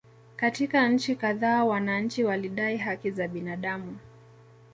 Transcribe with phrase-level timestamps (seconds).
[0.35, 3.97] Katika nchi kadhaa wananchi walidai haki za binadamu